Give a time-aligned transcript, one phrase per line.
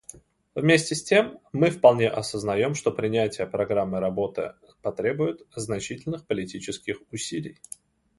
[0.55, 7.59] Вместе с тем, мы вполне осознаем, что принятие программы работы потребует значительных политических усилий.